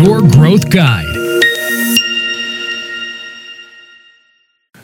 Your 0.00 0.20
Growth 0.36 0.66
Guide. 0.74 1.18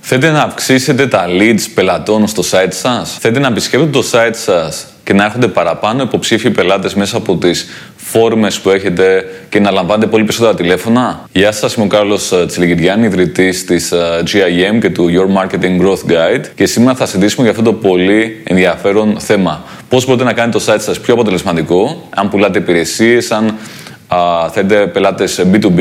Θέλετε 0.01 0.31
να 0.31 0.43
αυξήσετε 0.43 1.07
τα 1.07 1.27
leads 1.29 1.61
πελατών 1.75 2.27
στο 2.27 2.43
site 2.51 2.73
σας; 2.73 3.19
Θέλετε 3.21 3.41
να 3.41 3.47
επισκέπτονται 3.47 3.91
το 3.91 4.11
site 4.13 4.35
σας; 4.35 4.87
Και 5.07 5.13
να 5.13 5.25
έρχονται 5.25 5.49
παραπάνω 5.49 6.03
υποψήφιοι 6.03 6.51
πελάτες 6.51 6.95
μέσα 6.95 7.17
από 7.17 7.37
τις 7.37 7.69
φόρμες 7.97 8.61
που 8.61 8.71
έχετε 8.71 9.25
και 9.49 9.61
να 9.61 9.71
λαμβάνετε 9.71 10.07
πολύ 10.07 10.25
περισσότερα 10.25 10.55
τηλέφωνα. 10.55 11.29
Γεια 11.33 11.53
σας, 11.53 11.75
είμαι 11.75 11.85
ο 11.85 11.89
Κάρλος 11.89 12.33
ε, 12.33 12.47
Τσιλικητιάνη, 12.47 13.07
ιδρυτής 13.07 13.65
της 13.65 13.93
ε, 13.93 14.23
GIM 14.27 14.79
και 14.81 14.91
του 14.91 15.09
Your 15.11 15.43
Marketing 15.43 15.81
Growth 15.83 16.11
Guide 16.13 16.45
και 16.55 16.67
σήμερα 16.67 16.97
θα 16.97 17.07
συζητήσουμε 17.07 17.43
για 17.43 17.51
αυτό 17.51 17.63
το 17.71 17.73
πολύ 17.73 18.43
ενδιαφέρον 18.45 19.21
θέμα. 19.21 19.65
Πώς 19.89 20.07
μπορείτε 20.07 20.25
να 20.25 20.33
κάνετε 20.33 20.59
το 20.59 20.65
site 20.69 20.81
σας 20.81 21.01
πιο 21.01 21.15
αποτελεσματικό, 21.15 22.09
αν 22.15 22.29
πουλάτε 22.29 22.59
υπηρεσίες, 22.59 23.31
αν 23.31 23.55
α, 24.09 24.19
θέλετε 24.53 24.87
πελάτες 24.87 25.45
B2B, 25.53 25.81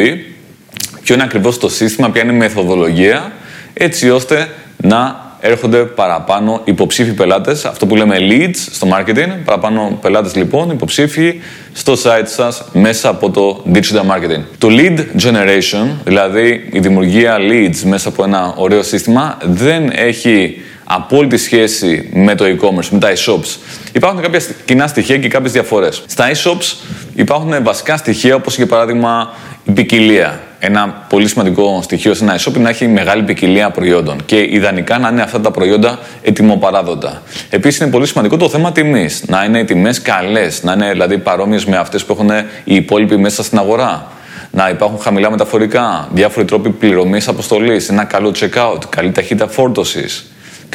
ποιο 1.03 1.15
είναι 1.15 1.23
ακριβώς 1.23 1.57
το 1.57 1.69
σύστημα, 1.69 2.09
ποια 2.09 2.23
είναι 2.23 2.33
η 2.33 2.37
μεθοδολογία 2.37 3.31
έτσι 3.73 4.09
ώστε 4.09 4.47
να 4.77 5.24
έρχονται 5.39 5.77
παραπάνω 5.77 6.61
υποψήφιοι 6.63 7.13
πελάτες, 7.13 7.65
αυτό 7.65 7.85
που 7.85 7.95
λέμε 7.95 8.17
leads 8.19 8.55
στο 8.71 8.87
marketing, 8.91 9.29
παραπάνω 9.45 9.97
πελάτες 10.01 10.35
λοιπόν, 10.35 10.69
υποψήφιοι 10.69 11.41
στο 11.73 11.93
site 11.93 12.25
σας 12.25 12.65
μέσα 12.73 13.09
από 13.09 13.29
το 13.29 13.63
digital 13.73 14.11
marketing. 14.11 14.43
Το 14.57 14.67
lead 14.71 14.99
generation, 14.99 15.85
δηλαδή 16.03 16.69
η 16.71 16.79
δημιουργία 16.79 17.37
leads 17.37 17.77
μέσα 17.83 18.09
από 18.09 18.23
ένα 18.23 18.53
ωραίο 18.57 18.83
σύστημα, 18.83 19.37
δεν 19.41 19.91
έχει 19.95 20.61
απόλυτη 20.83 21.37
σχέση 21.37 22.09
με 22.13 22.35
το 22.35 22.45
e-commerce, 22.45 22.87
με 22.89 22.99
τα 22.99 23.13
e-shops. 23.13 23.57
Υπάρχουν 23.93 24.21
κάποια 24.21 24.41
κοινά 24.65 24.87
στοιχεία 24.87 25.17
και 25.17 25.27
κάποιες 25.27 25.51
διαφορές. 25.51 26.03
Στα 26.07 26.31
e-shops 26.31 26.75
υπάρχουν 27.15 27.63
βασικά 27.63 27.97
στοιχεία 27.97 28.35
όπως 28.35 28.55
για 28.55 28.67
παράδειγμα 28.67 29.33
η 29.63 29.71
ποικιλία. 29.71 30.41
Ένα 30.67 31.05
πολύ 31.09 31.27
σημαντικό 31.27 31.79
στοιχείο 31.81 32.13
σε 32.13 32.23
ένα 32.23 32.39
e-shop 32.39 32.53
είναι 32.53 32.63
να 32.63 32.69
έχει 32.69 32.87
μεγάλη 32.87 33.23
ποικιλία 33.23 33.69
προϊόντων 33.69 34.25
και 34.25 34.47
ιδανικά 34.49 34.97
να 34.97 35.09
είναι 35.09 35.21
αυτά 35.21 35.41
τα 35.41 35.51
προϊόντα 35.51 35.99
ετοιμοπαράδοτα. 36.21 37.21
Επίσης 37.49 37.79
είναι 37.79 37.89
πολύ 37.89 38.07
σημαντικό 38.07 38.37
το 38.37 38.49
θέμα 38.49 38.71
τιμής. 38.71 39.23
Να 39.27 39.43
είναι 39.43 39.59
οι 39.59 39.65
τιμές 39.65 40.01
καλές, 40.01 40.63
να 40.63 40.73
είναι 40.73 40.91
δηλαδή 40.91 41.17
παρόμοιες 41.17 41.65
με 41.65 41.77
αυτές 41.77 42.05
που 42.05 42.13
έχουν 42.13 42.29
οι 42.63 42.75
υπόλοιποι 42.75 43.17
μέσα 43.17 43.43
στην 43.43 43.57
αγορά. 43.57 44.07
Να 44.51 44.69
υπάρχουν 44.69 44.99
χαμηλά 44.99 45.31
μεταφορικά, 45.31 46.09
διάφοροι 46.13 46.45
τρόποι 46.45 46.69
πληρωμής 46.69 47.27
αποστολής, 47.27 47.89
ένα 47.89 48.03
καλό 48.03 48.33
checkout, 48.39 48.79
καλή 48.89 49.11
ταχύτητα 49.11 49.47
φόρτωσης 49.47 50.25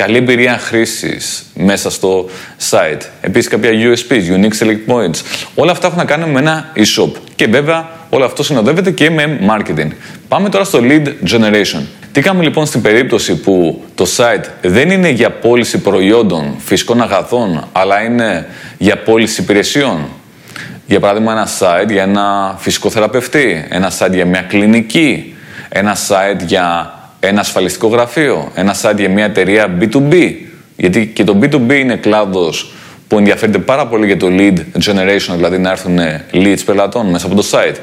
καλή 0.00 0.16
εμπειρία 0.16 0.58
χρήσης 0.58 1.44
μέσα 1.54 1.90
στο 1.90 2.28
site. 2.70 3.00
Επίσης, 3.20 3.48
κάποια 3.48 3.70
USPs, 3.70 4.38
Unique 4.38 4.64
Select 4.64 4.94
Points. 4.94 5.20
Όλα 5.54 5.72
αυτά 5.72 5.86
έχουν 5.86 5.98
να 5.98 6.04
κάνουν 6.04 6.30
με 6.30 6.38
ένα 6.38 6.72
e-shop. 6.76 7.10
Και 7.34 7.46
βέβαια, 7.46 7.88
όλο 8.10 8.24
αυτό 8.24 8.42
συνοδεύεται 8.42 8.90
και 8.90 9.10
με 9.10 9.38
marketing. 9.48 9.88
Πάμε 10.28 10.48
τώρα 10.48 10.64
στο 10.64 10.78
lead 10.82 11.06
generation. 11.06 11.82
Τι 12.12 12.20
κάνουμε 12.20 12.44
λοιπόν 12.44 12.66
στην 12.66 12.82
περίπτωση 12.82 13.36
που 13.36 13.84
το 13.94 14.06
site 14.16 14.44
δεν 14.62 14.90
είναι 14.90 15.10
για 15.10 15.30
πώληση 15.30 15.78
προϊόντων, 15.78 16.54
φυσικών 16.58 17.02
αγαθών, 17.02 17.68
αλλά 17.72 18.02
είναι 18.02 18.46
για 18.78 18.96
πώληση 18.98 19.40
υπηρεσιών; 19.40 20.08
Για 20.86 21.00
παράδειγμα, 21.00 21.32
ένα 21.32 21.48
site 21.58 21.90
για 21.90 22.02
ένα 22.02 22.56
φυσικό 22.58 22.90
θεραπευτή, 22.90 23.66
ένα 23.68 23.92
site 23.98 24.12
για 24.12 24.26
μια 24.26 24.40
κλινική, 24.42 25.34
ένα 25.68 25.96
site 26.08 26.44
για 26.46 26.94
ένα 27.20 27.40
ασφαλιστικό 27.40 27.88
γραφείο, 27.88 28.50
ένα 28.54 28.74
site 28.82 28.96
για 28.96 29.08
μια 29.08 29.24
εταιρεία 29.24 29.78
B2B. 29.80 30.32
Γιατί 30.76 31.06
και 31.06 31.24
το 31.24 31.38
B2B 31.42 31.70
είναι 31.70 31.96
κλάδος 31.96 32.72
που 33.08 33.18
ενδιαφέρεται 33.18 33.58
πάρα 33.58 33.86
πολύ 33.86 34.06
για 34.06 34.16
το 34.16 34.26
lead 34.30 34.58
generation, 34.58 35.34
δηλαδή 35.34 35.58
να 35.58 35.70
έρθουν 35.70 35.98
leads 36.32 36.60
πελατών 36.64 37.10
μέσα 37.10 37.26
από 37.26 37.34
το 37.34 37.46
site. 37.50 37.76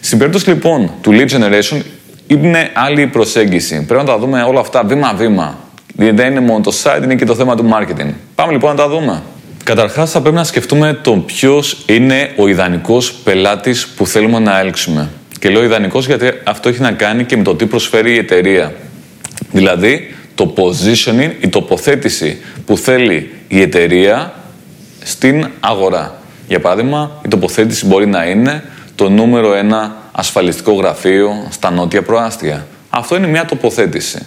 Στην 0.00 0.18
περίπτωση 0.18 0.48
λοιπόν 0.48 0.90
του 1.00 1.10
lead 1.12 1.28
generation 1.28 1.80
είναι 2.26 2.70
άλλη 2.74 3.06
προσέγγιση. 3.06 3.84
Πρέπει 3.86 4.04
να 4.04 4.12
τα 4.12 4.18
δούμε 4.18 4.42
όλα 4.42 4.60
αυτά 4.60 4.82
βήμα-βήμα. 4.84 5.58
Γιατί 5.96 6.14
δεν 6.14 6.30
είναι 6.30 6.40
μόνο 6.40 6.60
το 6.60 6.72
site, 6.82 7.02
είναι 7.02 7.14
και 7.14 7.24
το 7.24 7.34
θέμα 7.34 7.56
του 7.56 7.68
marketing. 7.72 8.10
Πάμε 8.34 8.52
λοιπόν 8.52 8.70
να 8.70 8.76
τα 8.76 8.88
δούμε. 8.88 9.22
Καταρχάς, 9.64 10.10
θα 10.10 10.20
πρέπει 10.20 10.36
να 10.36 10.44
σκεφτούμε 10.44 10.98
το 11.02 11.12
ποιος 11.12 11.84
είναι 11.86 12.32
ο 12.36 12.48
ιδανικός 12.48 13.12
πελάτης 13.12 13.86
που 13.86 14.06
θέλουμε 14.06 14.38
να 14.38 14.58
έλξουμε. 14.58 15.08
Και 15.40 15.48
λέω 15.48 15.64
ιδανικός 15.64 16.06
γιατί 16.06 16.30
αυτό 16.44 16.68
έχει 16.68 16.80
να 16.80 16.92
κάνει 16.92 17.24
και 17.24 17.36
με 17.36 17.42
το 17.42 17.56
τι 17.56 17.66
προσφέρει 17.66 18.12
η 18.12 18.16
εταιρεία. 18.16 18.74
Δηλαδή, 19.52 20.14
το 20.34 20.54
positioning, 20.56 21.30
η 21.40 21.48
τοποθέτηση 21.48 22.38
που 22.66 22.76
θέλει 22.76 23.30
η 23.48 23.60
εταιρεία 23.60 24.34
στην 25.02 25.50
αγορά. 25.60 26.20
Για 26.48 26.60
παράδειγμα, 26.60 27.20
η 27.24 27.28
τοποθέτηση 27.28 27.86
μπορεί 27.86 28.06
να 28.06 28.24
είναι 28.24 28.64
το 28.94 29.08
νούμερο 29.08 29.54
ένα 29.54 29.96
ασφαλιστικό 30.12 30.72
γραφείο 30.72 31.46
στα 31.50 31.70
νότια 31.70 32.02
προάστια. 32.02 32.66
Αυτό 32.90 33.16
είναι 33.16 33.26
μια 33.26 33.44
τοποθέτηση. 33.44 34.26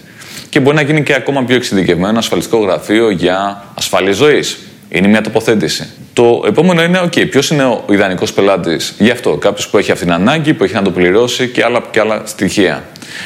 Και 0.50 0.60
μπορεί 0.60 0.76
να 0.76 0.82
γίνει 0.82 1.04
και 1.04 1.14
ακόμα 1.14 1.44
πιο 1.44 1.56
εξειδικευμένο 1.56 2.18
ασφαλιστικό 2.18 2.58
γραφείο 2.58 3.10
για 3.10 3.64
ασφαλή 3.78 4.12
ζωής. 4.12 4.58
Είναι 4.90 5.08
μια 5.08 5.22
τοποθέτηση. 5.22 5.88
Το 6.14 6.44
επόμενο 6.48 6.84
είναι, 6.84 7.02
OK, 7.04 7.30
ποιος 7.30 7.50
είναι 7.50 7.64
ο 7.64 7.86
ιδανικός 7.90 8.34
πελάτης 8.34 8.96
γι' 8.98 9.10
αυτό; 9.10 9.38
Κάποιος 9.38 9.68
που 9.70 9.78
έχει 9.78 9.92
αυτή 9.92 10.04
την 10.04 10.14
ανάγκη, 10.14 10.54
που 10.54 10.64
έχει 10.64 10.74
να 10.74 10.82
το 10.82 10.92
πληρώσει 10.92 11.48
και 11.48 11.64
άλλα, 11.64 11.82
και 11.92 12.00
άλλα 12.00 12.22
στοιχεία. 12.26 12.84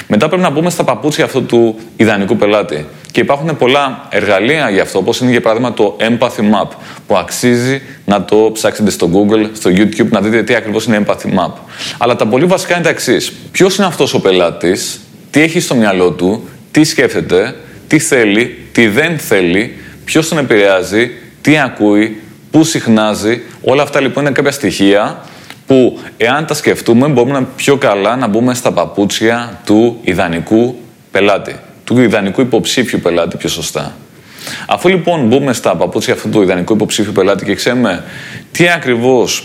Μετά 0.08 0.28
πρέπει 0.28 0.42
να 0.42 0.50
μπούμε 0.50 0.70
στα 0.70 0.84
παπούτσια 0.84 1.26
αυτού 1.26 1.46
του 1.46 1.80
ιδανικού 1.98 2.36
πελάτη. 2.36 2.86
Και 3.12 3.20
υπάρχουν 3.20 3.58
πολλά 3.58 4.08
εργαλεία 4.10 4.70
γι' 4.70 4.80
αυτό, 4.80 5.00
όπως 5.00 5.20
είναι 5.20 5.32
για 5.32 5.42
παράδειγμα 5.42 5.74
το 5.74 5.98
Empathy 6.00 6.40
Map, 6.40 6.68
που 7.08 7.18
αξίζει 7.18 7.82
να 8.06 8.24
το 8.24 8.50
ψάξετε 8.54 8.90
στο 8.90 9.10
Google, 9.14 9.50
στο 9.54 9.72
YouTube, 9.74 10.10
να 10.10 10.22
δείτε 10.22 10.44
τι 10.44 10.56
ακριβώς 10.56 10.86
είναι 10.86 11.06
Empathy 11.06 11.40
Map. 11.40 11.52
Αλλά 11.98 12.16
τα 12.16 12.28
πολύ 12.28 12.46
βασικά 12.46 12.74
είναι 12.74 12.84
τα 12.84 12.90
εξής. 12.90 13.32
Ποιος 13.52 13.78
είναι 13.78 13.88
αυτός 13.88 14.14
ο 14.14 14.20
πελάτης, 14.20 15.00
τι 15.32 15.42
έχει 15.42 15.60
στο 15.60 15.76
μυαλό 15.76 16.12
του, 16.12 16.50
τι 16.72 16.84
σκέφτεται, 16.84 17.56
τι 17.88 18.00
θέλει, 18.00 18.58
τι 18.72 18.88
δεν 18.88 19.18
θέλει, 19.18 19.78
ποιος 20.06 20.28
τον 20.28 20.38
επηρεάζει, 20.38 21.12
τι 21.42 21.58
ακούει, 21.58 22.22
πού 22.58 22.64
συχνάζει. 22.64 23.42
Όλα 23.62 23.84
αυτά 23.84 24.02
λοιπόν 24.02 24.24
είναι 24.24 24.34
κάποια 24.34 24.52
στοιχεία 24.52 25.22
που 25.68 26.00
εάν 26.18 26.46
τα 26.46 26.54
σκεφτούμε 26.54 27.08
μπορούμε 27.08 27.40
να 27.40 27.44
πιο 27.56 27.78
καλά 27.78 28.16
να 28.16 28.28
μπούμε 28.28 28.54
στα 28.54 28.72
παπούτσια 28.72 29.60
του 29.66 30.00
ιδανικού 30.02 30.76
πελάτη. 31.12 31.56
Του 31.84 32.00
ιδανικού 32.00 32.42
υποψήφιου 32.42 33.00
πελάτη 33.00 33.38
πιο 33.38 33.50
σωστά. 33.50 33.96
Αφού 34.68 34.88
λοιπόν 34.88 35.28
μπούμε 35.28 35.54
στα 35.54 35.76
παπούτσια 35.76 36.14
αυτού 36.14 36.30
του 36.30 36.42
ιδανικού 36.42 36.74
υποψήφιου 36.74 37.12
πελάτη 37.12 37.46
και 37.46 37.56
ξέρουμε 37.56 38.04
τι 38.52 38.70
ακριβώς 38.70 39.44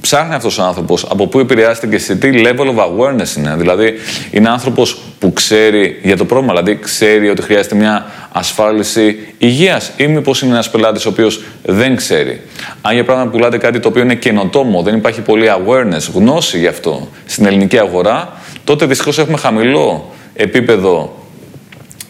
ψάχνει 0.00 0.34
αυτός 0.34 0.58
ο 0.58 0.62
άνθρωπος, 0.62 1.06
από 1.10 1.26
πού 1.26 1.38
επηρεάζεται 1.38 1.86
και 1.86 1.98
σε 1.98 2.14
τι 2.14 2.30
level 2.34 2.66
of 2.66 2.76
awareness 2.76 3.36
είναι. 3.36 3.54
Δηλαδή, 3.56 3.92
είναι 4.30 4.48
άνθρωπος 4.48 4.98
που 5.18 5.32
ξέρει 5.32 6.00
για 6.02 6.16
το 6.16 6.24
πρόβλημα, 6.24 6.52
δηλαδή 6.52 6.78
ξέρει 6.82 7.28
ότι 7.28 7.42
χρειάζεται 7.42 7.74
μια 7.74 8.06
ασφάλιση 8.32 9.34
υγείας 9.38 9.92
ή 9.96 10.06
μήπως 10.06 10.42
είναι 10.42 10.52
ένας 10.52 10.70
πελάτης 10.70 11.06
ο 11.06 11.08
οποίος 11.08 11.40
δεν 11.62 11.96
ξέρει. 11.96 12.40
Αν 12.82 12.94
για 12.94 13.04
πράγμα 13.04 13.26
πουλάτε 13.26 13.58
κάτι 13.58 13.80
το 13.80 13.88
οποίο 13.88 14.02
είναι 14.02 14.14
καινοτόμο, 14.14 14.82
δεν 14.82 14.96
υπάρχει 14.96 15.20
πολύ 15.20 15.46
awareness, 15.48 16.12
γνώση 16.14 16.58
γι' 16.58 16.66
αυτό 16.66 17.08
στην 17.26 17.46
ελληνική 17.46 17.78
αγορά, 17.78 18.32
τότε 18.64 18.86
δυστυχώς 18.86 19.18
έχουμε 19.18 19.36
χαμηλό 19.36 20.12
επίπεδο 20.34 21.14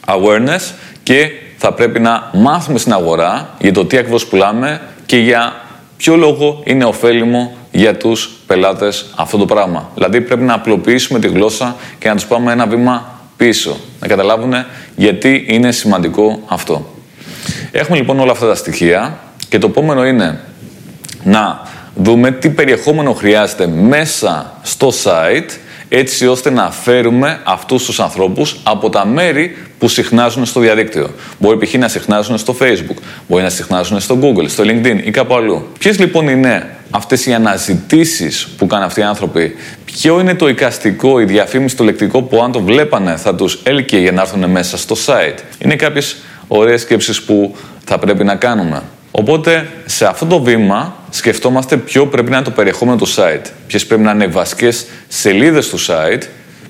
awareness 0.07 0.73
και 1.03 1.31
θα 1.57 1.73
πρέπει 1.73 2.01
να 2.01 2.31
μάθουμε 2.33 2.79
στην 2.79 2.93
αγορά 2.93 3.55
για 3.59 3.73
το 3.73 3.85
τι 3.85 3.97
ακριβώς 3.97 4.27
πουλάμε 4.27 4.81
και 5.07 5.17
για 5.17 5.55
ποιο 5.97 6.17
λόγο 6.17 6.63
είναι 6.65 6.85
ωφέλιμο 6.85 7.57
για 7.71 7.97
τους 7.97 8.31
πελάτες 8.47 9.07
αυτό 9.17 9.39
το 9.39 9.45
πράγμα. 9.45 9.91
Δηλαδή 9.95 10.21
πρέπει 10.21 10.43
να 10.43 10.55
απλοποιήσουμε 10.55 11.19
τη 11.19 11.29
γλώσσα 11.29 11.77
και 11.99 12.09
να 12.09 12.15
τους 12.15 12.27
πάμε 12.27 12.53
ένα 12.53 12.67
βήμα 12.67 13.21
πίσω. 13.37 13.77
Να 14.01 14.07
καταλάβουν 14.07 14.53
γιατί 15.01 15.45
είναι 15.49 15.73
σημαντικό 15.73 16.43
αυτό. 16.47 16.95
Έχουμε 17.71 17.99
λοιπόν 17.99 18.21
όλα 18.21 18.33
αυτά 18.33 18.47
τα 18.47 18.55
στοιχεία 18.55 19.19
και 19.49 19.59
το 19.59 19.67
επόμενο 19.67 20.07
είναι 20.07 20.41
να 21.25 21.69
δούμε 21.95 22.31
τι 22.31 22.51
περιεχόμενο 22.51 23.13
χρειάζεται 23.13 23.67
μέσα 23.67 24.53
στο 24.63 24.93
site 25.05 25.51
έτσι 25.89 26.27
ώστε 26.27 26.51
να 26.51 26.71
φέρουμε 26.71 27.41
αυτούς 27.45 27.85
τους 27.85 28.01
ανθρώπους 28.01 28.61
από 28.63 28.91
τα 28.91 29.07
μέρη 29.07 29.57
που 29.79 29.89
συχνάζουν 29.89 30.45
στο 30.45 30.61
διαδίκτυο. 30.61 31.11
Μπορεί 31.39 31.67
π.χ. 31.67 31.75
να 31.75 31.89
συχνάζουν 31.89 32.39
στο 32.39 32.57
Facebook, 32.61 32.97
μπορεί 33.29 33.43
να 33.43 33.51
συχνάζουν 33.51 34.01
στο 34.01 34.19
Google, 34.23 34.49
στο 34.49 34.65
LinkedIn 34.67 35.01
ή 35.05 35.11
κάπου 35.11 35.35
αλλού. 35.35 35.67
Ποιες 35.79 35.99
λοιπόν 35.99 36.29
είναι 36.29 36.77
αυτές 36.91 37.27
οι 37.27 37.33
αναζητήσεις 37.35 38.49
που 38.57 38.67
κάνουν 38.67 38.85
αυτοί 38.85 39.01
οι 39.01 39.03
άνθρωποι, 39.03 39.55
ποιο 39.85 40.21
είναι 40.21 40.35
το 40.35 40.49
εικαστικό, 40.49 41.21
η 41.21 41.25
διαφήμιση, 41.25 41.77
το 41.77 41.85
λεκτικό 41.85 42.23
που 42.23 42.43
αν 42.43 42.53
το 42.53 42.61
βλέπανε 42.61 43.17
θα 43.17 43.35
τους 43.35 43.61
έλκυε 43.63 43.99
για 43.99 44.13
να 44.13 44.21
έρθουν 44.21 44.51
μέσα 44.51 44.77
στο 44.77 44.97
site. 45.07 45.39
Είναι 45.59 45.77
κάποιες 45.77 46.17
ωραίες 46.49 46.81
σκέψεις 46.81 47.23
που 47.23 47.57
θα 47.85 47.99
πρέπει 47.99 48.25
να 48.25 48.35
κάνουμε. 48.35 48.83
Οπότε 49.11 49.69
σε 49.85 50.07
αυτό 50.07 50.27
το 50.27 50.43
βήμα 50.43 50.97
σκεφτόμαστε 51.11 51.77
ποιο 51.77 52.07
πρέπει 52.07 52.31
να 52.31 52.37
είναι 52.37 52.45
το 52.45 52.51
περιεχόμενο 52.51 52.97
του 52.97 53.09
site. 53.09 53.51
Ποιες 53.67 53.87
πρέπει 53.87 54.03
να 54.03 54.11
είναι 54.11 54.25
οι 54.25 54.29
βασικές 54.29 54.87
σελίδες 55.09 55.69
του 55.69 55.79
site 55.81 56.23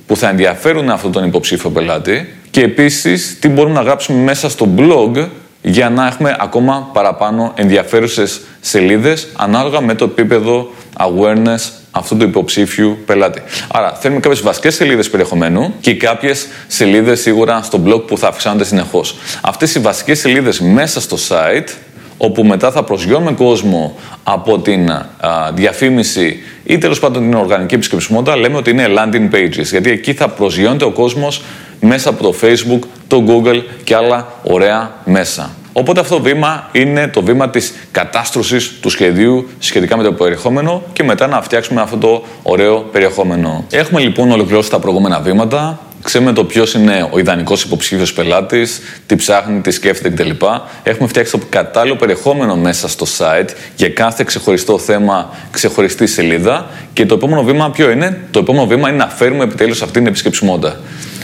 που 0.06 0.16
θα 0.16 0.28
ενδιαφέρουν 0.28 0.90
αυτόν 0.90 1.12
τον 1.12 1.24
υποψήφιο 1.24 1.70
πελάτη 1.70 2.34
και 2.50 2.60
επίσης 2.60 3.38
τι 3.38 3.48
μπορούμε 3.48 3.74
να 3.74 3.82
γράψουμε 3.82 4.22
μέσα 4.22 4.50
στο 4.50 4.68
blog 4.76 5.28
για 5.62 5.90
να 5.90 6.06
έχουμε 6.06 6.36
ακόμα 6.38 6.90
παραπάνω 6.92 7.52
ενδιαφέρουσες 7.54 8.40
σελίδες 8.60 9.28
ανάλογα 9.36 9.80
με 9.80 9.94
το 9.94 10.04
επίπεδο 10.04 10.70
awareness 10.98 11.70
αυτού 11.90 12.16
του 12.16 12.24
υποψήφιου 12.24 12.98
πελάτη. 13.06 13.42
Άρα, 13.72 13.92
θέλουμε 13.92 14.20
κάποιες 14.20 14.42
βασικές 14.42 14.74
σελίδες 14.74 15.10
περιεχομένου 15.10 15.74
και 15.80 15.94
κάποιες 15.94 16.46
σελίδες 16.66 17.20
σίγουρα 17.20 17.62
στο 17.62 17.80
blog 17.86 18.06
που 18.06 18.18
θα 18.18 18.28
αυξάνονται 18.28 18.64
συνεχώς. 18.64 19.16
Αυτές 19.42 19.74
οι 19.74 19.78
βασικές 19.78 20.18
σελίδες 20.18 20.60
μέσα 20.60 21.00
στο 21.00 21.16
site, 21.28 21.68
όπου 22.16 22.44
μετά 22.44 22.70
θα 22.70 22.82
προσγειώνουμε 22.82 23.32
κόσμο 23.32 23.98
από 24.22 24.58
την 24.58 24.90
α, 24.90 25.06
διαφήμιση 25.54 26.42
ή 26.64 26.78
τέλος 26.78 26.98
πάντων 26.98 27.22
την 27.22 27.34
οργανική 27.34 27.74
επισκεψιμότητα, 27.74 28.36
λέμε 28.36 28.56
ότι 28.56 28.70
είναι 28.70 28.86
landing 28.96 29.34
pages. 29.34 29.64
Γιατί 29.64 29.90
εκεί 29.90 30.12
θα 30.12 30.28
προσγειώνεται 30.28 30.84
ο 30.84 30.90
κόσμος 30.90 31.42
μέσα 31.80 32.08
από 32.08 32.22
το 32.22 32.34
Facebook, 32.42 32.78
το 33.08 33.24
Google 33.28 33.62
και 33.84 33.94
άλλα 33.94 34.32
ωραία 34.42 34.90
μέσα. 35.04 35.50
Οπότε 35.72 36.00
αυτό 36.00 36.16
το 36.16 36.22
βήμα 36.22 36.68
είναι 36.72 37.08
το 37.08 37.22
βήμα 37.22 37.50
της 37.50 37.74
κατάστρωσης 37.90 38.72
του 38.80 38.88
σχεδίου 38.88 39.48
σχετικά 39.58 39.96
με 39.96 40.02
το 40.02 40.12
περιεχόμενο 40.12 40.82
και 40.92 41.04
μετά 41.04 41.26
να 41.26 41.42
φτιάξουμε 41.42 41.80
αυτό 41.80 41.96
το 41.96 42.24
ωραίο 42.42 42.78
περιεχόμενο. 42.92 43.64
Έχουμε 43.70 44.00
λοιπόν 44.00 44.30
ολοκληρώσει 44.30 44.70
τα 44.70 44.78
προηγούμενα 44.78 45.20
βήματα. 45.20 45.78
Ξέρουμε 46.02 46.32
το 46.32 46.44
ποιος 46.44 46.74
είναι 46.74 47.08
ο 47.10 47.18
ιδανικός 47.18 47.62
υποψήφιος 47.62 48.12
πελάτης, 48.12 48.80
τι 49.06 49.16
ψάχνει, 49.16 49.60
τι 49.60 49.70
σκέφτεται 49.70 50.22
κτλ. 50.22 50.46
Έχουμε 50.82 51.08
φτιάξει 51.08 51.32
το 51.32 51.40
κατάλληλο 51.48 51.96
περιεχόμενο 51.96 52.56
μέσα 52.56 52.88
στο 52.88 53.06
site 53.18 53.48
για 53.76 53.88
κάθε 53.88 54.24
ξεχωριστό 54.26 54.78
θέμα, 54.78 55.30
ξεχωριστή 55.50 56.06
σελίδα. 56.06 56.66
Και 56.92 57.06
το 57.06 57.14
επόμενο 57.14 57.42
βήμα 57.42 57.70
ποιο 57.70 57.90
είναι, 57.90 58.20
το 58.30 58.38
επόμενο 58.38 58.66
βήμα 58.66 58.88
είναι 58.88 58.98
να 58.98 59.08
φέρουμε 59.08 59.44
επιτέλους 59.44 59.82
αυτή 59.82 59.98
την 59.98 60.06
επισκεψιμότητα. 60.06 60.80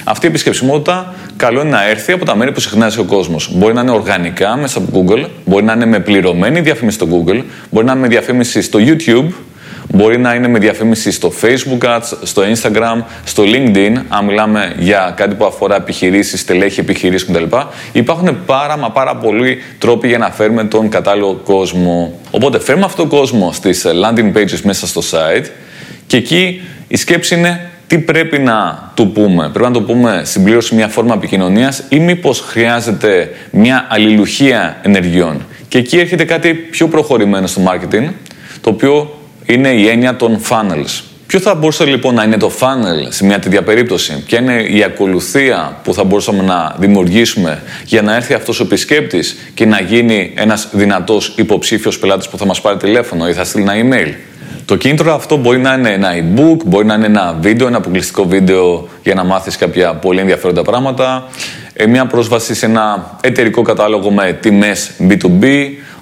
Αυτή 0.09 0.27
η 0.27 0.29
επισκεψιμότητα 0.29 1.15
καλό 1.37 1.61
είναι 1.61 1.71
να 1.71 1.89
έρθει 1.89 2.13
από 2.13 2.25
τα 2.25 2.37
μέρη 2.37 2.53
που 2.53 2.61
συχνάζει 2.61 2.99
ο 2.99 3.05
κόσμος. 3.05 3.51
Μπορεί 3.53 3.75
να 3.75 3.81
είναι 3.81 3.91
οργανικά 3.91 4.57
μέσα 4.57 4.79
από 4.79 5.05
Google, 5.05 5.29
μπορεί 5.45 5.65
να 5.65 5.73
είναι 5.73 5.87
με 5.87 6.01
πληρωμένη 6.01 6.61
διαφήμιση 6.61 6.97
στο 6.97 7.07
Google, 7.11 7.43
μπορεί 7.71 7.87
να 7.87 7.93
είναι 7.93 8.01
με 8.01 8.09
διαφήμιση 8.09 8.61
στο 8.61 8.79
YouTube, 8.83 9.33
μπορεί 9.89 10.19
να 10.19 10.35
είναι 10.35 10.49
με 10.49 10.59
διαφήμιση 10.59 11.11
στο 11.11 11.33
Facebook 11.43 11.85
Ads, 11.87 12.13
στο 12.23 12.43
Instagram, 12.43 13.03
στο 13.25 13.43
LinkedIn, 13.47 13.93
αν 14.09 14.25
μιλάμε 14.25 14.75
για 14.79 15.13
κάτι 15.17 15.35
που 15.35 15.45
αφορά 15.45 15.77
επιχειρήσεις, 15.77 16.41
στελέχη 16.41 16.81
επιχειρήσεων 16.81 17.37
κτλ. 17.37 17.57
Υπάρχουν 17.93 18.39
πάρα 18.47 18.77
μα 18.77 18.91
πάρα 18.91 19.17
πολλοί 19.17 19.59
τρόποι 19.79 20.09
για 20.09 20.19
να 20.19 20.31
φέρουμε 20.31 20.65
τον 20.65 20.89
κατάλληλο 20.89 21.41
κόσμο. 21.45 22.21
Οπότε 22.31 22.61
φέρουμε 22.61 22.85
αυτόν 22.85 23.09
τον 23.09 23.19
κόσμο 23.19 23.53
στις 23.53 23.87
landing 23.87 24.37
pages 24.37 24.61
μέσα 24.63 24.87
στο 24.87 25.01
site 25.11 25.47
και 26.07 26.17
εκεί 26.17 26.61
η 26.89 26.97
σκέψη 26.97 27.35
είναι 27.35 27.71
τι 27.87 27.99
πρέπει 27.99 28.39
να 28.39 28.91
του 28.95 29.11
πούμε; 29.13 29.49
Πρέπει 29.53 29.65
να 29.67 29.73
το 29.73 29.83
πούμε 29.83 30.23
συμπλήρωση 30.25 30.75
μια 30.75 30.89
φόρμα 30.89 31.15
επικοινωνίας 31.15 31.83
ή 31.89 31.99
μήπως 31.99 32.41
χρειάζεται 32.41 33.31
μια 33.51 33.87
αλληλουχία 33.89 34.77
ενεργειών; 34.83 35.47
Και 35.69 35.79
εκεί 35.79 35.99
έρχεται 35.99 36.25
κάτι 36.25 36.55
πιο 36.55 36.89
προχωρημένο 36.89 37.47
στο 37.47 37.63
marketing, 37.67 38.09
το 38.61 38.71
οποίο 38.71 39.19
είναι 39.47 39.69
η 39.69 39.89
έννοια 39.89 40.17
των 40.17 40.41
funnels. 40.49 41.03
Ποιο 41.27 41.41
θα 41.41 41.55
μπορούσε 41.55 41.85
λοιπόν 41.85 42.15
να 42.15 42.23
είναι 42.23 42.37
το 42.37 42.53
funnel 42.61 43.07
σε 43.09 43.25
μια 43.25 43.39
τέτοια 43.39 43.63
περίπτωση, 43.63 44.23
ποια 44.27 44.39
είναι 44.39 44.63
η 44.63 44.83
ακολουθία 44.83 45.77
που 45.83 45.95
θα 45.95 46.05
μπορούσαμε 46.05 46.43
να 46.43 46.77
δημιουργήσουμε 46.79 47.63
για 47.85 48.03
να 48.03 48.15
έρθει 48.15 48.35
αυτός 48.35 48.61
ο 48.61 48.63
επισκέπτης 48.63 49.37
και 49.55 49.67
να 49.67 49.81
γίνει 49.81 50.33
ένας 50.37 50.69
δυνατός 50.73 51.35
υποψήφιος 51.37 51.99
πελάτης 51.99 52.29
που 52.29 52.39
θα 52.39 52.47
μας 52.47 52.61
πάρει 52.61 52.77
τηλέφωνο 52.77 53.29
ή 53.29 53.33
θα 53.33 53.45
στείλει 53.45 53.65
ένα 53.69 53.75
email; 53.75 54.13
Το 54.67 54.77
κίνητρο 54.77 55.15
αυτό 55.15 55.37
μπορεί 55.37 55.59
να 55.59 55.73
είναι 55.73 55.91
ένα 55.91 56.11
e-book, 56.13 56.65
μπορεί 56.65 56.87
να 56.87 56.95
είναι 56.95 57.07
ένα 57.07 57.37
βίντεο, 57.41 57.67
ένα 57.67 57.77
αποκλειστικό 57.77 58.27
βίντεο 58.27 58.89
για 59.03 59.15
να 59.15 59.25
μάθεις 59.25 59.57
κάποια 59.57 59.95
πολύ 59.95 60.21
ενδιαφέροντα 60.21 60.63
πράγματα, 60.63 61.29
ε, 61.73 61.87
μια 61.87 62.07
πρόσβαση 62.07 62.55
σε 62.55 62.67
ένα 62.67 63.17
εταιρικό 63.21 63.63
κατάλογο 63.63 64.11
με 64.11 64.39
τιμές 64.41 64.91
B2B, 65.09 65.45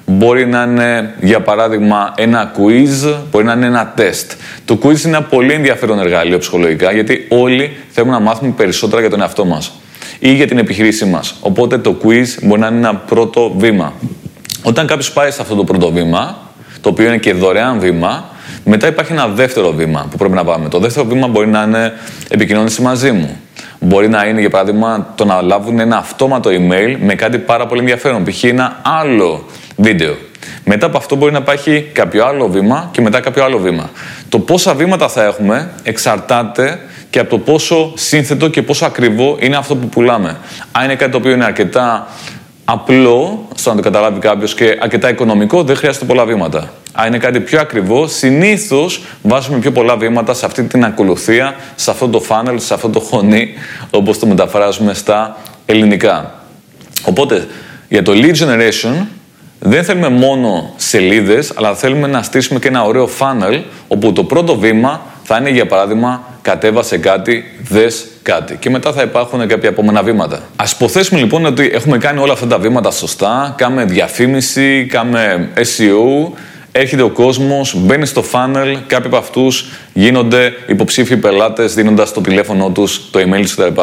μπορεί 0.07 0.47
να 0.47 0.63
είναι 0.63 1.15
για 1.21 1.41
παράδειγμα 1.41 2.15
ένα 2.17 2.53
quiz, 2.57 3.17
μπορεί 3.31 3.45
να 3.45 3.53
είναι 3.53 3.67
ένα 3.67 3.93
τεστ. 3.97 4.33
Το 4.65 4.79
quiz 4.83 5.05
είναι 5.05 5.17
ένα 5.17 5.23
πολύ 5.23 5.53
ενδιαφέρον 5.53 5.99
εργαλείο 5.99 6.39
ψυχολογικά 6.39 6.93
γιατί 6.93 7.27
όλοι 7.29 7.77
θέλουμε 7.91 8.13
να 8.13 8.21
μάθουμε 8.21 8.53
περισσότερα 8.57 9.01
για 9.01 9.11
τον 9.11 9.21
εαυτό 9.21 9.45
μας 9.45 9.73
ή 10.19 10.35
για 10.35 10.47
την 10.47 10.59
επιχειρήσή 10.59 11.05
μας. 11.05 11.35
Οπότε 11.41 11.79
το 11.79 11.97
quiz 12.05 12.27
μπορεί 12.43 12.61
να 12.61 12.67
είναι 12.67 12.77
ένα 12.77 12.95
πρώτο 12.95 13.55
βήμα. 13.57 13.93
Όταν 14.63 14.87
κάποιος 14.87 15.13
πάει 15.13 15.31
σε 15.31 15.43
αυτό 15.43 15.55
το 15.55 15.65
πρώτο 15.65 15.91
βήμα, 15.93 16.39
το 16.81 16.89
οποίο 16.89 17.07
είναι 17.07 17.19
και 17.19 17.33
δωρεάν 17.33 17.81
βήμα, 17.81 18.33
μετά 18.65 18.87
υπάρχει 18.87 19.13
ένα 19.13 19.27
δεύτερο 19.27 19.73
βήμα 19.73 20.07
που 20.11 20.17
πρέπει 20.17 20.35
να 20.35 20.45
πάμε. 20.45 20.69
Το 20.69 20.79
δεύτερο 20.79 21.07
βήμα 21.07 21.27
μπορεί 21.27 21.47
να 21.47 21.63
είναι 21.63 21.93
επικοινώνηση 22.29 22.83
μαζί 22.83 23.13
μου. 23.13 23.37
Μπορεί 23.81 24.09
να 24.09 24.27
είναι, 24.27 24.41
για 24.41 24.51
παράδειγμα, 24.51 25.13
το 25.15 25.25
να 25.25 25.43
λάβουν 25.43 25.79
ένα 25.79 25.97
αυτόματο 25.97 26.51
email 26.51 26.97
με 27.01 27.15
κάτι 27.15 27.39
πάρα 27.39 27.67
πολύ 27.67 27.81
ενδιαφέρον. 27.81 28.25
Π.χ. 28.25 28.45
ένα 28.45 28.81
άλλο 28.83 29.47
βίντεο. 29.77 30.15
Μετά 30.65 30.87
από 30.87 30.97
αυτό 30.97 31.17
μπορεί 31.17 31.33
να 31.33 31.39
υπάρχει 31.39 31.91
κάποιο 31.93 32.27
άλλο 32.27 32.49
βήμα 32.49 32.89
και 32.93 33.01
μετά 33.01 33.21
κάποιο 33.21 33.45
άλλο 33.45 33.59
βήμα. 33.59 33.91
Το 34.29 34.39
πόσα 34.39 34.75
βήματα 34.75 35.09
θα 35.09 35.25
έχουμε 35.25 35.71
εξαρτάται 35.83 36.81
και 37.11 37.19
από 37.19 37.31
το 37.31 37.39
πόσο 37.39 37.93
σύνθετο 37.97 38.49
και 38.49 38.63
πόσο 38.63 38.87
ακριβό 38.87 39.37
είναι 39.41 39.57
αυτό 39.57 39.77
που 39.77 39.89
πουλάμε. 39.89 40.37
Αν 40.73 40.85
είναι 40.85 40.95
κάτι 40.95 41.11
το 41.11 41.17
οποίο 41.17 41.31
είναι 41.31 41.45
αρκετά 41.45 42.07
απλό 42.65 43.49
στο 43.55 43.71
να 43.71 43.77
το 43.77 43.83
καταλάβει 43.83 44.19
κάποιος 44.19 44.55
και 44.55 44.79
αρκετά 44.81 45.09
οικονομικό, 45.09 45.63
δεν 45.63 45.77
χρειάζεται 45.77 46.05
πολλά 46.05 46.25
βήματα. 46.25 46.73
Αν 46.93 47.07
είναι 47.07 47.19
κάτι 47.19 47.41
πιο 47.41 47.61
ακριβό, 47.61 48.07
συνήθως 48.07 49.03
βάζουμε 49.23 49.59
πιο 49.59 49.73
πολλά 49.73 49.97
βήματα 49.97 50.35
σε 50.35 50.47
αυτή 50.47 50.63
την 50.63 50.85
ακολουθία, 50.85 51.55
σε 51.75 51.91
αυτό 51.91 52.09
το 52.09 52.23
funnel, 52.29 52.55
σε 52.57 52.75
αυτό 52.75 52.89
το 52.89 53.01
χωνί, 53.01 53.49
όπως 53.91 54.19
το 54.19 54.27
μεταφράζουμε 54.27 54.95
στα 54.95 55.37
ελληνικά. 55.67 56.35
Οπότε, 57.05 57.47
για 57.89 58.03
το 58.03 58.13
lead 58.15 58.35
generation, 58.35 59.07
δεν 59.59 59.85
θέλουμε 59.85 60.09
μόνο 60.09 60.73
σελίδες, 60.77 61.53
αλλά 61.57 61.75
θέλουμε 61.75 62.07
να 62.07 62.23
στήσουμε 62.23 62.59
και 62.59 62.69
ένα 62.69 62.85
ωραίο 62.85 63.09
funnel, 63.19 63.63
όπου 63.89 64.13
το 64.13 64.25
πρώτο 64.25 64.57
βήμα 64.57 65.03
θα 65.23 65.37
είναι, 65.37 65.51
για 65.51 65.67
παράδειγμα, 65.67 66.23
κατέβασε 66.43 66.99
κάτι, 66.99 67.45
δες 67.69 68.07
κάτι. 68.25 68.57
Και 68.57 68.71
μετά 68.71 68.93
θα 68.93 69.03
υπάρχουν 69.03 69.49
κάποια 69.49 69.69
επόμενα 69.69 70.03
βήματα. 70.03 70.37
Α 70.37 70.65
υποθέσουμε 70.75 71.21
λοιπόν 71.21 71.45
ότι 71.45 71.71
έχουμε 71.73 71.99
κάνει 71.99 72.21
όλα 72.21 72.33
αυτά 72.33 72.47
τα 72.47 72.59
βήματα 72.59 72.91
σωστά, 72.91 73.55
κάνουμε 73.57 73.85
διαφήμιση, 73.85 74.87
κάνουμε 74.91 75.49
SEO, 75.57 76.33
έρχεται 76.73 77.03
ο 77.03 77.11
κόσμος, 77.11 77.75
μπαίνει 77.77 78.07
στο 78.07 78.25
funnel, 78.33 78.77
κάποιοι 78.87 79.07
από 79.07 79.17
αυτούς 79.17 79.67
γίνονται 79.93 80.53
υποψήφιοι 80.67 81.17
πελάτες 81.17 81.75
δίνοντας 81.75 82.13
το 82.13 82.21
τηλέφωνο 82.21 82.71
τους, 82.71 83.11
το 83.11 83.21
email 83.21 83.41
τους 83.41 83.55
κτλ. 83.55 83.81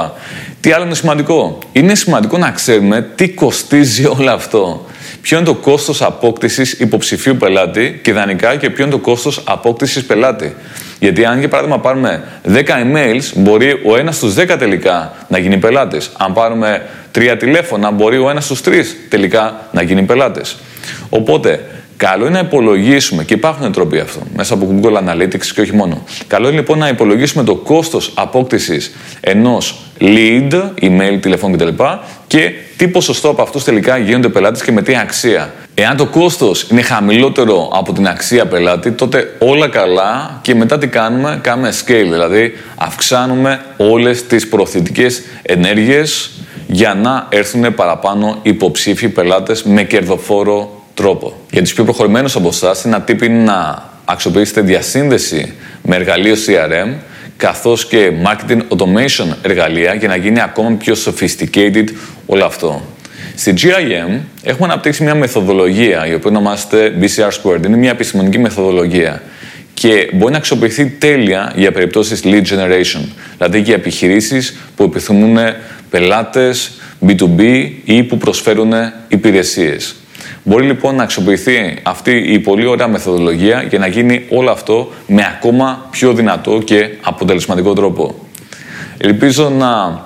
Τι 0.60 0.72
άλλο 0.72 0.86
είναι 0.86 0.96
σημαντικό; 0.96 1.58
Είναι 1.72 1.96
σημαντικό 1.96 2.38
να 2.38 2.52
ξέρουμε 2.52 3.08
τι 3.16 3.30
κοστίζει 3.30 4.06
όλο 4.06 4.32
αυτό. 4.32 4.86
Ποιο 5.22 5.38
είναι 5.38 5.46
το 5.46 5.54
κόστος 5.54 6.02
απόκτησης 6.02 6.72
υποψηφίου 6.72 7.36
πελάτη 7.36 8.00
και 8.04 8.10
ιδανικά 8.10 8.56
και 8.56 8.70
ποιο 8.70 8.84
είναι 8.84 8.94
το 8.94 9.00
κόστος 9.00 9.42
απόκτησης 9.46 10.04
πελάτη. 10.06 10.56
Γιατί 11.02 11.26
αν 11.26 11.40
για 11.40 11.48
παράδειγμα 11.48 11.80
πάρουμε 11.80 12.24
10 12.48 12.54
emails, 12.58 13.32
μπορεί 13.36 13.82
ο 13.86 13.98
ένας 13.98 14.16
στους 14.16 14.34
10 14.34 14.56
τελικά 14.60 15.14
να 15.28 15.38
γίνει 15.38 15.58
πελάτης. 15.58 16.12
Αν 16.18 16.34
πάρουμε 16.34 16.86
3 17.16 17.36
τηλέφωνα, 17.40 17.92
μπορεί 17.92 18.18
ο 18.18 18.30
ένας 18.30 18.46
στους 18.46 18.62
3 18.62 18.72
τελικά 19.10 19.68
να 19.72 19.82
γίνει 19.82 20.04
πελάτης. 20.04 20.58
Οπότε, 21.10 21.60
Καλό 21.98 22.26
είναι 22.26 22.34
να 22.34 22.40
υπολογίσουμε, 22.40 23.24
και 23.24 23.34
υπάρχουν 23.34 23.72
τρόποι 23.72 24.00
αυτό, 24.00 24.20
μέσα 24.36 24.54
από 24.54 24.80
Google 24.82 24.98
Analytics 24.98 25.46
και 25.56 25.62
όχι 25.62 25.76
μόνο. 25.76 26.04
Καλό 26.28 26.48
είναι 26.48 26.58
λοιπόν 26.58 26.78
να 26.78 26.88
υπολογίσουμε 26.88 27.44
το 27.44 27.56
κόστος 27.56 28.12
απόκτησης 28.16 28.92
ενός 29.20 29.80
lead, 30.00 30.52
email, 30.82 31.18
τηλεφώνου 31.22 31.56
κτλ. 31.56 31.84
και 32.28 32.52
τι 32.78 32.88
ποσοστό 32.88 33.30
από 33.30 33.42
αυτούς 33.42 33.64
τελικά 33.64 33.98
γίνονται 33.98 34.30
πελάτες 34.30 34.64
και 34.64 34.72
με 34.72 34.82
τι 34.82 34.96
αξία. 34.96 35.54
Εάν 35.74 35.98
το 35.98 36.06
κόστος 36.06 36.68
είναι 36.70 36.82
χαμηλότερο 36.82 37.70
από 37.74 37.94
την 37.94 38.08
αξία 38.08 38.46
πελάτη, 38.46 38.92
τότε 38.92 39.36
όλα 39.40 39.68
καλά 39.68 40.40
και 40.42 40.56
μετά 40.56 40.78
τι 40.78 40.88
κάνουμε, 40.88 41.40
κάνουμε 41.42 41.74
scale, 41.86 42.08
δηλαδή 42.12 42.54
αυξάνουμε 42.76 43.62
όλες 43.78 44.26
τις 44.26 44.48
προωθητικές 44.48 45.22
ενέργειες 45.42 46.32
για 46.68 46.94
να 46.94 47.28
έρθουν 47.30 47.74
παραπάνω 47.76 48.40
υποψήφιοι 48.42 49.10
πελάτες 49.10 49.64
με 49.64 49.84
κερδοφόρο 49.84 50.84
τρόπο. 50.94 51.34
Για 51.52 51.62
τους 51.62 51.74
πιο 51.74 51.84
προχωρημένους 51.84 52.36
από 52.36 52.48
εσάς, 52.48 52.86
ένα 52.86 53.04
tip 53.08 53.22
είναι 53.22 53.44
να 53.44 53.90
αξιοποιήσετε 54.06 54.62
διασύνδεση 54.62 55.54
με 55.82 55.96
εργαλείο 55.96 56.36
CRM 56.48 56.94
καθώς 57.38 57.86
και 57.88 58.12
marketing 58.26 58.60
automation 58.70 59.36
εργαλεία 59.42 59.94
για 59.94 60.08
να 60.08 60.16
γίνει 60.16 60.42
ακόμα 60.42 60.72
πιο 60.72 60.96
sophisticated 61.06 61.86
όλο 62.26 62.46
αυτό. 62.46 62.82
Στη 63.36 63.54
GIM 63.58 64.20
έχουμε 64.44 64.68
αναπτύξει 64.68 65.04
μια 65.04 65.16
μεθοδολογία 65.16 66.08
η 66.08 66.14
οποία 66.14 66.30
ονομάζεται 66.30 66.94
BCR 67.02 67.30
Squared. 67.30 67.66
Είναι 67.66 67.78
μια 67.78 67.90
επιστημονική 67.90 68.40
μεθοδολογία 68.40 69.22
και 69.74 70.10
μπορεί 70.14 70.32
να 70.32 70.38
αξιοποιηθεί 70.38 70.86
τέλεια 70.86 71.54
για 71.56 71.72
περιπτώσεις 71.72 72.22
lead 72.24 72.42
generation, 72.42 73.02
δηλαδή 73.38 73.60
για 73.60 73.74
επιχειρήσεις 73.74 74.58
που 74.76 74.84
επιθυμούν 74.84 75.38
πελάτες 75.90 76.72
B2B 77.08 77.70
ή 77.84 78.04
που 78.04 78.18
προσφέρουν 78.18 78.74
υπηρεσίες. 79.08 79.96
Μπορεί 80.44 80.66
λοιπόν 80.66 80.96
να 80.96 81.04
αξιοποιηθεί 81.04 81.78
αυτή 81.84 82.12
η 82.12 82.40
πολύ 82.40 82.66
ωραία 82.66 82.88
μεθοδολογία 82.88 83.66
για 83.70 83.80
να 83.80 83.88
γίνει 83.88 84.26
όλο 84.30 84.52
αυτό 84.52 84.92
με 85.08 85.22
ακόμα 85.36 85.88
πιο 85.92 86.14
δυνατό 86.14 86.62
και 86.66 86.90
αποτελεσματικό 87.02 87.74
τρόπο. 87.74 88.16
Ελπίζω 88.98 89.50
να 89.50 90.02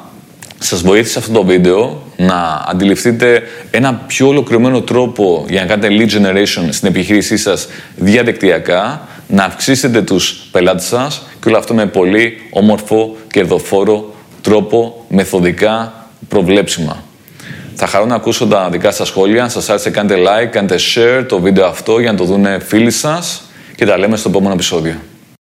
σας 0.59 0.81
βοήθησε 0.81 1.19
αυτό 1.19 1.31
το 1.31 1.43
βίντεο 1.43 2.03
να 2.17 2.65
αντιληφθείτε 2.67 3.43
ένα 3.71 3.93
πιο 4.07 4.27
ολοκληρωμένο 4.27 4.81
τρόπο 4.81 5.45
για 5.49 5.61
να 5.61 5.67
κάνετε 5.67 5.95
lead 5.99 6.09
generation 6.09 6.67
στην 6.69 6.87
επιχείρησή 6.87 7.37
σας 7.37 7.67
διαδικτυακά, 7.95 9.07
να 9.27 9.43
αυξήσετε 9.43 10.01
τους 10.01 10.47
πελάτες 10.51 10.85
σας 10.85 11.21
και 11.41 11.47
όλο 11.47 11.57
αυτό 11.57 11.73
με 11.73 11.85
πολύ 11.85 12.37
όμορφο, 12.49 13.15
κερδοφόρο 13.31 14.13
τρόπο, 14.41 15.05
μεθοδικά, 15.09 16.07
προβλέψιμα. 16.27 17.03
Θα 17.75 17.87
χαρώ 17.87 18.05
να 18.05 18.15
ακούσω 18.15 18.47
τα 18.47 18.69
δικά 18.69 18.91
σας 18.91 19.07
σχόλια. 19.07 19.49
Σας 19.49 19.69
άρεσε 19.69 19.89
κάντε 19.89 20.15
like, 20.15 20.45
κάντε 20.45 20.75
share 20.95 21.25
το 21.27 21.39
βίντεο 21.39 21.65
αυτό 21.65 21.99
για 21.99 22.11
να 22.11 22.17
το 22.17 22.23
δουν 22.23 22.45
φίλοι 22.61 22.91
σας 22.91 23.41
και 23.75 23.85
τα 23.85 23.97
λέμε 23.97 24.17
στο 24.17 24.29
επόμενο 24.29 24.53
επεισόδιο. 24.53 24.95